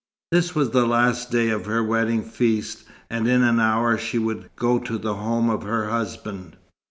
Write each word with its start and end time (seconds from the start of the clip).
This 0.31 0.55
was 0.55 0.71
the 0.71 0.87
last 0.87 1.29
day 1.29 1.49
of 1.51 1.67
her 1.67 1.83
wedding 1.83 2.23
feast, 2.23 2.85
and 3.11 3.27
in 3.27 3.43
an 3.43 3.59
hour 3.59 3.99
she 3.99 4.17
would 4.17 4.49
go 4.55 4.79
to 4.79 4.97
the 4.97 5.13
home 5.13 5.47
of 5.47 5.61
her 5.61 5.91
husband. 5.91 6.57